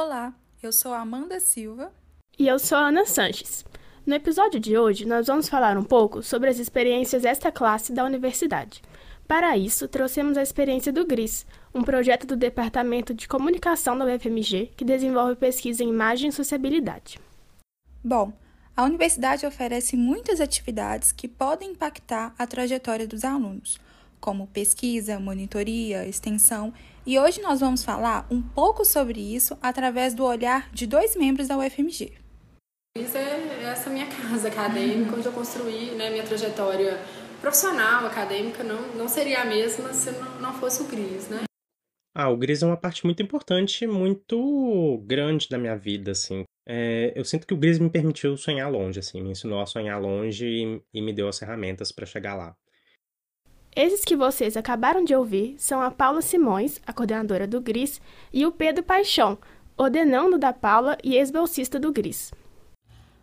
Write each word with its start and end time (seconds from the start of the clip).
Olá, 0.00 0.32
eu 0.62 0.72
sou 0.72 0.94
Amanda 0.94 1.40
Silva. 1.40 1.92
E 2.38 2.46
eu 2.46 2.56
sou 2.60 2.78
Ana 2.78 3.04
Sanches. 3.04 3.64
No 4.06 4.14
episódio 4.14 4.60
de 4.60 4.78
hoje, 4.78 5.04
nós 5.04 5.26
vamos 5.26 5.48
falar 5.48 5.76
um 5.76 5.82
pouco 5.82 6.22
sobre 6.22 6.48
as 6.48 6.60
experiências 6.60 7.24
esta 7.24 7.50
classe 7.50 7.92
da 7.92 8.04
universidade. 8.04 8.80
Para 9.26 9.58
isso, 9.58 9.88
trouxemos 9.88 10.38
a 10.38 10.42
experiência 10.42 10.92
do 10.92 11.04
GRIS, 11.04 11.44
um 11.74 11.82
projeto 11.82 12.28
do 12.28 12.36
Departamento 12.36 13.12
de 13.12 13.26
Comunicação 13.26 13.98
da 13.98 14.04
UFMG 14.04 14.70
que 14.76 14.84
desenvolve 14.84 15.34
pesquisa 15.34 15.82
em 15.82 15.88
imagem 15.88 16.28
e 16.28 16.32
sociabilidade. 16.32 17.18
Bom, 18.02 18.32
a 18.76 18.84
universidade 18.84 19.44
oferece 19.46 19.96
muitas 19.96 20.40
atividades 20.40 21.10
que 21.10 21.26
podem 21.26 21.72
impactar 21.72 22.32
a 22.38 22.46
trajetória 22.46 23.08
dos 23.08 23.24
alunos, 23.24 23.80
como 24.20 24.46
pesquisa, 24.46 25.18
monitoria, 25.18 26.06
extensão, 26.06 26.72
e 27.06 27.18
hoje 27.18 27.40
nós 27.40 27.60
vamos 27.60 27.82
falar 27.82 28.26
um 28.30 28.42
pouco 28.42 28.84
sobre 28.84 29.18
isso 29.18 29.56
através 29.62 30.14
do 30.14 30.24
olhar 30.24 30.70
de 30.72 30.86
dois 30.86 31.16
membros 31.16 31.48
da 31.48 31.56
UFMG. 31.56 32.12
Isso 32.98 33.16
é 33.16 33.62
essa 33.64 33.88
minha 33.88 34.06
casa 34.06 34.48
acadêmica, 34.48 35.16
onde 35.16 35.26
eu 35.26 35.32
construí 35.32 35.92
né, 35.92 36.10
minha 36.10 36.24
trajetória 36.24 36.98
profissional, 37.40 38.04
acadêmica, 38.06 38.64
não, 38.64 38.94
não 38.94 39.08
seria 39.08 39.42
a 39.42 39.44
mesma 39.44 39.92
se 39.94 40.10
não, 40.12 40.40
não 40.40 40.54
fosse 40.54 40.82
o 40.82 40.86
GRIS, 40.86 41.28
né? 41.28 41.44
Ah, 42.14 42.28
o 42.28 42.36
GRIS 42.36 42.62
é 42.62 42.66
uma 42.66 42.76
parte 42.76 43.04
muito 43.04 43.22
importante, 43.22 43.86
muito 43.86 45.00
grande 45.06 45.48
da 45.48 45.56
minha 45.56 45.76
vida, 45.76 46.10
assim. 46.10 46.42
É, 46.66 47.12
eu 47.14 47.24
sinto 47.24 47.46
que 47.46 47.54
o 47.54 47.56
GRIS 47.56 47.78
me 47.78 47.88
permitiu 47.88 48.36
sonhar 48.36 48.70
longe, 48.70 48.98
assim, 48.98 49.22
me 49.22 49.30
ensinou 49.30 49.60
a 49.60 49.66
sonhar 49.66 50.00
longe 50.00 50.44
e, 50.44 50.82
e 50.92 51.00
me 51.00 51.12
deu 51.12 51.28
as 51.28 51.38
ferramentas 51.38 51.92
para 51.92 52.04
chegar 52.04 52.34
lá. 52.34 52.56
Esses 53.80 54.04
que 54.04 54.16
vocês 54.16 54.56
acabaram 54.56 55.04
de 55.04 55.14
ouvir 55.14 55.54
são 55.56 55.80
a 55.80 55.88
Paula 55.88 56.20
Simões, 56.20 56.80
a 56.84 56.92
coordenadora 56.92 57.46
do 57.46 57.60
GRIS, 57.60 58.00
e 58.32 58.44
o 58.44 58.50
Pedro 58.50 58.82
Paixão, 58.82 59.38
ordenando 59.76 60.36
da 60.36 60.52
Paula 60.52 60.98
e 61.00 61.14
ex-bolsista 61.14 61.78
do 61.78 61.92
GRIS. 61.92 62.32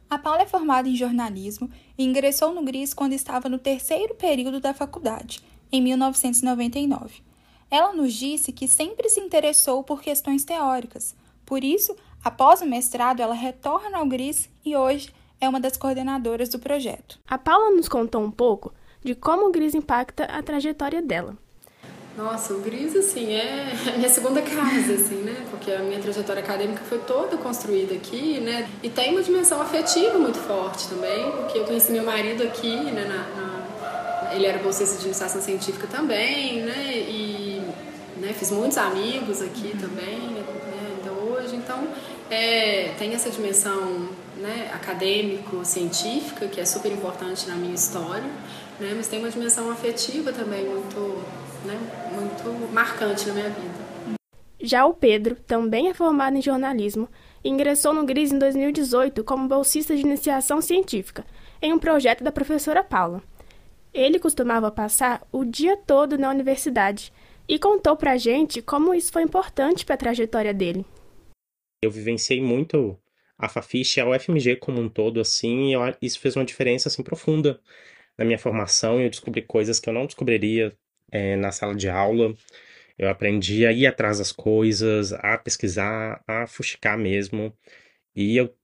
A 0.10 0.18
Paula 0.18 0.44
é 0.44 0.46
formada 0.46 0.88
em 0.88 0.96
jornalismo 0.96 1.70
e 1.98 2.06
ingressou 2.06 2.54
no 2.54 2.64
GRIS 2.64 2.94
quando 2.94 3.12
estava 3.12 3.50
no 3.50 3.60
terceiro 3.60 4.16
período 4.16 4.62
da 4.62 4.74
faculdade, 4.74 5.42
em 5.70 5.82
1999. 5.82 7.22
Ela 7.70 7.92
nos 7.92 8.14
disse 8.14 8.54
que 8.54 8.66
sempre 8.66 9.10
se 9.10 9.20
interessou 9.20 9.84
por 9.84 10.02
questões 10.02 10.46
teóricas. 10.46 11.18
Por 11.46 11.66
isso, 11.66 11.94
após 12.24 12.62
o 12.62 12.66
mestrado, 12.66 13.20
ela 13.20 13.36
retorna 13.36 13.98
ao 13.98 14.06
GRIS 14.06 14.50
e 14.64 14.74
hoje 14.74 15.14
é 15.42 15.50
uma 15.50 15.60
das 15.60 15.76
coordenadoras 15.76 16.48
do 16.48 16.60
projeto. 16.60 17.20
A 17.28 17.38
Paula 17.38 17.72
nos 17.72 17.90
contou 17.90 18.24
um 18.24 18.32
pouco 18.32 18.74
de 19.06 19.14
como 19.14 19.48
o 19.48 19.52
GRIS 19.52 19.76
impacta 19.76 20.24
a 20.26 20.42
trajetória 20.42 21.00
dela. 21.00 21.38
Nossa, 22.18 22.54
o 22.56 22.62
GRIS, 22.62 22.96
assim, 22.96 23.34
é 23.34 23.72
a 23.94 23.98
minha 23.98 24.10
segunda 24.10 24.42
casa, 24.42 24.94
assim, 24.94 25.18
né? 25.18 25.46
Porque 25.52 25.72
a 25.72 25.80
minha 25.80 26.00
trajetória 26.00 26.42
acadêmica 26.42 26.82
foi 26.86 26.98
toda 27.00 27.38
construída 27.38 27.94
aqui, 27.94 28.40
né? 28.40 28.68
E 28.82 28.90
tem 28.90 29.12
uma 29.12 29.22
dimensão 29.22 29.62
afetiva 29.62 30.18
muito 30.18 30.40
forte 30.40 30.88
também, 30.88 31.32
porque 31.34 31.60
eu 31.60 31.66
conheci 31.66 31.92
meu 31.92 32.04
marido 32.04 32.42
aqui, 32.42 32.76
né? 32.76 33.06
Na, 33.06 34.24
na... 34.24 34.34
ele 34.34 34.48
era 34.48 34.58
bolsista 34.58 34.98
de 34.98 35.06
iniciação 35.06 35.40
científica 35.40 35.86
também, 35.86 36.64
né? 36.64 36.96
E 37.08 37.62
né, 38.18 38.34
fiz 38.34 38.50
muitos 38.50 38.78
amigos 38.78 39.40
aqui 39.42 39.72
uhum. 39.74 39.80
também, 39.82 40.20
né? 40.20 40.44
ainda 40.98 41.12
hoje. 41.12 41.56
Então, 41.56 41.88
é, 42.32 42.94
tem 42.98 43.14
essa 43.14 43.30
dimensão 43.30 44.10
né, 44.38 44.72
acadêmico-científica, 44.74 46.48
que 46.48 46.60
é 46.60 46.66
super 46.66 46.92
importante 46.92 47.48
na 47.48 47.56
minha 47.56 47.74
história, 47.74 48.30
né? 48.80 48.94
Mas 48.96 49.08
tem 49.08 49.20
uma 49.20 49.30
dimensão 49.30 49.70
afetiva 49.72 50.32
também 50.34 50.66
muito, 50.66 51.00
né? 51.66 51.80
Muito 52.14 52.74
marcante 52.74 53.28
na 53.28 53.34
minha 53.34 53.50
vida. 53.50 53.86
Já 54.60 54.86
o 54.86 54.94
Pedro, 54.94 55.36
também 55.36 55.90
é 55.90 55.94
formado 55.94 56.38
em 56.38 56.42
jornalismo, 56.42 57.08
ingressou 57.44 57.94
no 57.94 58.06
GRIS 58.06 58.32
em 58.32 58.40
2018 58.40 59.24
como 59.24 59.48
bolsista 59.48 59.96
de 59.96 60.02
iniciação 60.02 60.62
científica, 60.62 61.26
em 61.62 61.74
um 61.74 61.80
projeto 61.80 62.24
da 62.24 62.32
professora 62.32 62.84
Paula. 62.84 63.22
Ele 63.94 64.20
costumava 64.20 64.72
passar 64.72 65.26
o 65.32 65.46
dia 65.46 65.78
todo 65.78 66.18
na 66.18 66.30
universidade 66.30 67.14
e 67.48 67.60
contou 67.60 67.96
pra 67.96 68.18
gente 68.18 68.62
como 68.62 68.94
isso 68.94 69.12
foi 69.12 69.22
importante 69.22 69.86
para 69.86 69.96
a 69.96 69.98
trajetória 69.98 70.54
dele. 70.54 70.86
Eu 71.84 71.92
vivenciei 71.92 72.42
muito 72.42 72.98
a 73.38 73.50
Fafiche 73.50 74.00
a 74.00 74.08
UFMG 74.10 74.58
como 74.58 74.82
um 74.82 74.90
todo, 74.90 75.20
assim, 75.20 75.74
e 75.76 76.06
isso 76.06 76.20
fez 76.20 76.36
uma 76.36 76.46
diferença, 76.46 76.90
assim, 76.90 77.04
profunda 77.04 77.60
na 78.18 78.26
minha 78.26 78.38
formação 78.40 79.02
eu 79.02 79.10
descobri 79.10 79.42
coisas 79.42 79.80
que 79.80 79.90
eu 79.90 79.94
não 79.94 80.06
descobriria 80.06 80.76
é, 81.12 81.36
na 81.36 81.52
sala 81.52 81.76
de 81.76 81.90
aula. 81.90 82.36
Eu 82.98 83.10
aprendi 83.10 83.66
a 83.66 83.72
ir 83.74 83.88
atrás 83.88 84.20
das 84.20 84.32
coisas, 84.32 85.14
a 85.14 85.38
pesquisar, 85.38 86.24
a 86.28 86.48
fuxicar 86.48 86.98
mesmo. 86.98 87.54
E 88.16 88.38
eu 88.38 88.56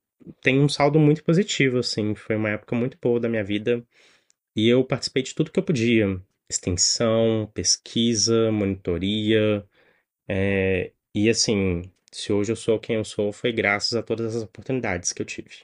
tenho 0.42 0.64
um 0.64 0.70
saldo 0.70 1.00
muito 1.00 1.24
positivo, 1.24 1.80
assim. 1.80 2.16
Foi 2.16 2.36
uma 2.38 2.50
época 2.52 2.76
muito 2.76 2.98
boa 3.02 3.20
da 3.20 3.30
minha 3.30 3.44
vida. 3.44 3.86
E 4.56 4.70
eu 4.70 4.86
participei 4.86 5.24
de 5.24 5.36
tudo 5.36 5.52
que 5.52 5.60
eu 5.60 5.64
podia. 5.64 6.22
Extensão, 6.50 7.52
pesquisa, 7.54 8.52
monitoria. 8.52 9.66
É... 10.28 10.92
E 11.16 11.30
assim, 11.30 11.84
se 12.12 12.34
hoje 12.34 12.52
eu 12.52 12.56
sou 12.56 12.78
quem 12.78 12.98
eu 12.98 13.06
sou, 13.06 13.32
foi 13.32 13.52
graças 13.52 13.94
a 13.94 14.04
todas 14.04 14.36
as 14.36 14.44
oportunidades 14.44 15.14
que 15.14 15.22
eu 15.22 15.26
tive. 15.26 15.64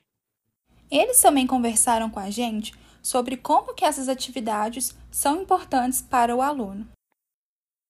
Eles 0.90 1.20
também 1.20 1.46
conversaram 1.46 2.10
com 2.10 2.20
a 2.20 2.30
gente 2.30 2.74
sobre 3.04 3.36
como 3.36 3.74
que 3.74 3.84
essas 3.84 4.08
atividades 4.08 4.96
são 5.12 5.42
importantes 5.42 6.02
para 6.02 6.34
o 6.36 6.42
aluno. 6.42 6.88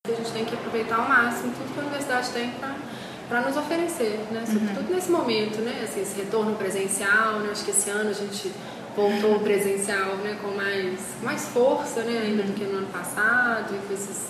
A 0.07 0.11
gente 0.11 0.31
tem 0.31 0.45
que 0.45 0.55
aproveitar 0.55 0.95
ao 0.95 1.07
máximo 1.07 1.53
tudo 1.53 1.73
que 1.73 1.79
a 1.79 1.83
universidade 1.83 2.29
tem 2.31 2.51
para 3.27 3.41
nos 3.41 3.57
oferecer, 3.57 4.19
né? 4.31 4.43
sobretudo 4.45 4.87
uhum. 4.87 4.95
nesse 4.95 5.11
momento, 5.11 5.57
né? 5.59 5.81
assim, 5.83 6.01
esse 6.01 6.19
retorno 6.19 6.55
presencial, 6.55 7.39
né? 7.39 7.49
acho 7.51 7.65
que 7.65 7.71
esse 7.71 7.89
ano 7.89 8.09
a 8.09 8.13
gente 8.13 8.51
voltou 8.95 9.39
presencial 9.41 10.15
né? 10.17 10.39
com 10.41 10.49
mais, 10.55 10.99
mais 11.21 11.45
força 11.49 12.01
né? 12.03 12.19
ainda 12.19 12.43
do 12.43 12.53
que 12.53 12.63
no 12.63 12.77
ano 12.77 12.87
passado 12.87 13.75
e 13.75 13.87
com 13.87 13.93
esses, 13.93 14.29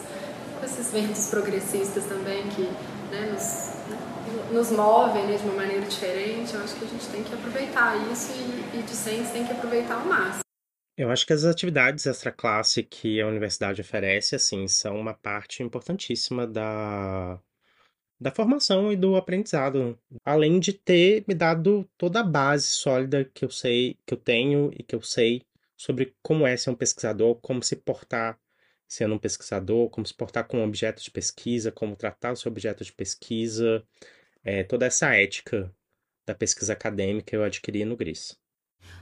com 0.59 0.65
esses 0.65 0.91
ventos 0.91 1.29
progressistas 1.29 2.05
também 2.05 2.47
que 2.49 2.67
né? 3.12 3.31
nos, 3.31 4.51
nos 4.51 4.72
movem 4.72 5.25
né? 5.28 5.38
de 5.38 5.44
uma 5.44 5.56
maneira 5.56 5.85
diferente. 5.85 6.53
Eu 6.53 6.62
acho 6.62 6.75
que 6.75 6.85
a 6.85 6.88
gente 6.88 7.07
tem 7.07 7.23
que 7.23 7.34
aproveitar 7.34 7.95
isso 8.12 8.31
e, 8.34 8.79
e 8.79 8.84
discentes 8.84 9.31
tem 9.31 9.45
que 9.45 9.51
aproveitar 9.51 9.95
ao 9.95 10.06
máximo. 10.06 10.41
Eu 10.97 11.12
acho 11.12 11.28
que 11.28 11.34
as 11.34 11.44
atividades 11.44 12.07
extra-classe 12.07 12.81
que 12.81 13.22
a 13.22 13.28
universidade 13.28 13.81
oferece, 13.81 14.35
assim, 14.35 14.68
são 14.68 15.00
uma 15.00 15.13
parte 15.13 15.62
importantíssima 15.62 16.47
da, 16.47 17.40
da 18.19 18.31
formação 18.31 18.91
e 18.91 18.95
do 18.95 19.16
aprendizado. 19.16 19.97
Além 20.25 20.59
de 20.59 20.74
ter 20.74 21.24
me 21.28 21.35
dado 21.35 21.88
toda 21.97 22.22
a 22.22 22.24
base 22.24 22.68
sólida 22.68 23.24
que 23.25 23.45
eu 23.45 23.51
sei, 23.51 23.95
que 24.07 24.13
eu 24.16 24.18
tenho 24.18 24.72
e 24.74 24.81
que 24.81 24.95
eu 24.95 25.01
sei 25.03 25.44
sobre 25.75 26.16
como 26.24 26.47
é 26.47 26.57
ser 26.57 26.72
um 26.72 26.75
pesquisador, 26.75 27.35
como 27.35 27.62
se 27.62 27.75
portar 27.75 28.39
sendo 28.88 29.16
um 29.16 29.20
pesquisador, 29.20 29.90
como 29.90 30.06
se 30.06 30.14
portar 30.14 30.48
com 30.48 30.59
um 30.59 30.64
objeto 30.64 31.03
de 31.03 31.12
pesquisa, 31.12 31.72
como 31.72 31.96
tratar 31.96 32.31
o 32.31 32.36
seu 32.36 32.52
objeto 32.52 32.84
de 32.84 32.94
pesquisa, 32.94 33.84
é, 34.44 34.64
toda 34.64 34.86
essa 34.86 35.14
ética 35.14 35.74
da 36.25 36.34
pesquisa 36.34 36.74
acadêmica 36.74 37.36
eu 37.36 37.44
adquiri 37.44 37.86
no 37.86 37.96
GRIS. 37.96 38.38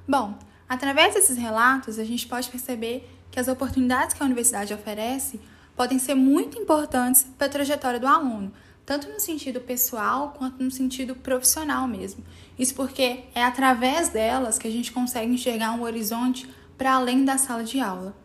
Bom, 0.08 0.38
Através 0.68 1.14
desses 1.14 1.38
relatos, 1.38 2.00
a 2.00 2.04
gente 2.04 2.28
pode 2.28 2.50
perceber 2.50 3.08
que 3.30 3.40
as 3.40 3.48
oportunidades 3.48 4.16
que 4.16 4.24
a 4.24 4.26
universidade 4.26 4.74
oferece 4.74 5.40
podem 5.76 6.00
ser 6.00 6.16
muito 6.16 6.58
importantes 6.58 7.28
para 7.38 7.48
a 7.48 7.50
trajetória 7.50 8.00
do 8.00 8.08
aluno, 8.08 8.52
tanto 8.86 9.08
no 9.10 9.20
sentido 9.20 9.60
pessoal 9.62 10.34
quanto 10.38 10.64
no 10.64 10.72
sentido 10.72 11.16
profissional 11.16 11.88
mesmo. 11.88 12.24
Isso 12.58 12.74
porque 12.74 13.26
é 13.36 13.44
através 13.44 14.10
delas 14.10 14.58
que 14.58 14.68
a 14.68 14.72
gente 14.72 14.92
consegue 14.92 15.32
enxergar 15.32 15.74
um 15.74 15.84
horizonte 15.84 16.50
para 16.78 16.94
além 16.94 17.24
da 17.24 17.38
sala 17.38 17.64
de 17.64 17.80
aula. 17.80 18.16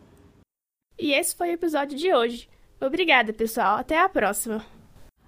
E 1.01 1.13
esse 1.13 1.35
foi 1.35 1.49
o 1.49 1.53
episódio 1.53 1.97
de 1.97 2.13
hoje. 2.13 2.47
Obrigada, 2.79 3.33
pessoal. 3.33 3.77
Até 3.77 3.99
a 3.99 4.07
próxima. 4.07 4.63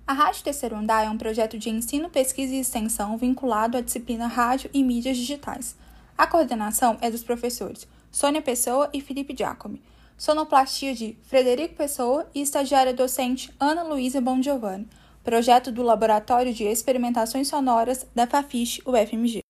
A 0.05 0.13
Rádio 0.13 0.43
Terceiro 0.43 0.75
Andar 0.75 1.03
é 1.03 1.09
um 1.09 1.17
projeto 1.17 1.57
de 1.57 1.71
ensino, 1.71 2.11
pesquisa 2.11 2.53
e 2.53 2.59
extensão 2.59 3.17
vinculado 3.17 3.75
à 3.75 3.81
disciplina 3.81 4.27
Rádio 4.27 4.69
e 4.71 4.83
Mídias 4.83 5.17
Digitais. 5.17 5.75
A 6.15 6.27
coordenação 6.27 6.99
é 7.01 7.09
dos 7.09 7.23
professores 7.23 7.87
Sônia 8.11 8.39
Pessoa 8.41 8.87
e 8.93 9.01
Felipe 9.01 9.35
Giacomi. 9.35 9.81
Sonoplastia 10.15 10.93
de 10.93 11.17
Frederico 11.23 11.73
Pessoa 11.73 12.29
e 12.35 12.41
estagiária 12.43 12.93
docente 12.93 13.51
Ana 13.59 13.81
Luísa 13.81 14.21
Bongiovanni. 14.21 14.87
Projeto 15.23 15.71
do 15.71 15.81
Laboratório 15.81 16.53
de 16.53 16.65
Experimentações 16.65 17.47
Sonoras 17.47 18.05
da 18.13 18.27
Fafiche 18.27 18.79
UFMG. 18.85 19.42